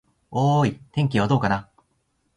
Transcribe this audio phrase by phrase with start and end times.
[0.31, 1.69] おーーい、天気はどうかな。